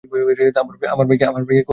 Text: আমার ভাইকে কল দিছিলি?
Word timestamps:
আমার 0.93 1.05
ভাইকে 1.09 1.25
কল 1.27 1.41
দিছিলি? 1.41 1.61